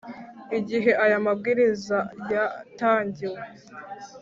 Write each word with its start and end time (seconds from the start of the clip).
Igihe 0.59 0.91
aya 1.03 1.17
mabwiriza 1.25 1.97
ya 2.31 2.43
tangiwe 2.79 3.39